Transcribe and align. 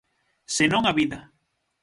Senón 0.57 0.83
a 0.87 0.93
vida. 0.99 1.19